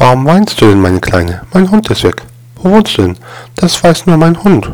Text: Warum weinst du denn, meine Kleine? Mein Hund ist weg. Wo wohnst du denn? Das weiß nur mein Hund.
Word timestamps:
Warum 0.00 0.24
weinst 0.26 0.60
du 0.60 0.66
denn, 0.66 0.80
meine 0.80 1.00
Kleine? 1.00 1.42
Mein 1.52 1.68
Hund 1.72 1.90
ist 1.90 2.04
weg. 2.04 2.22
Wo 2.54 2.70
wohnst 2.70 2.96
du 2.96 3.02
denn? 3.02 3.16
Das 3.56 3.82
weiß 3.82 4.06
nur 4.06 4.16
mein 4.16 4.40
Hund. 4.44 4.70